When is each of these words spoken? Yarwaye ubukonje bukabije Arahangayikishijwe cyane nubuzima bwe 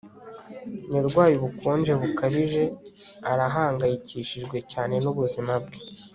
Yarwaye 0.93 1.33
ubukonje 1.37 1.91
bukabije 2.01 2.63
Arahangayikishijwe 3.31 4.57
cyane 4.71 4.95
nubuzima 5.03 5.53
bwe 5.63 5.77